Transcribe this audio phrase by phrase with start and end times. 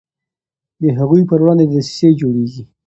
[0.81, 2.63] د هغوی پر وړاندې دسیسې جوړیږي.